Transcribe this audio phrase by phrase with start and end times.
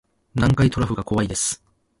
[0.33, 1.63] 南海トラフが怖いです